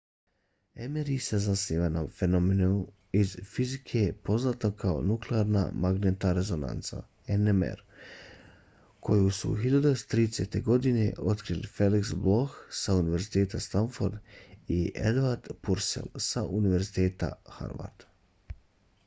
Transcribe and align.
mri 0.93 1.15
se 1.25 1.37
zasniva 1.45 1.87
na 1.95 2.01
fenomenu 2.19 2.69
iz 3.19 3.33
fizike 3.49 3.99
poznatom 4.29 4.71
kao 4.83 5.01
nuklearna 5.09 5.61
magnetna 5.83 6.31
rezonanca 6.37 7.01
nmr 7.41 7.83
koju 9.09 9.29
su 9.41 9.51
1930-ih 9.67 10.63
godina 10.71 11.05
otkrili 11.33 11.71
felix 11.75 12.13
bloch 12.23 12.55
sa 12.81 12.95
univerziteta 13.03 13.61
stanford 13.67 14.19
i 14.77 14.79
edward 15.11 15.51
purcell 15.69 16.11
sa 16.31 16.43
univerziteta 16.61 17.31
harvard 17.59 18.07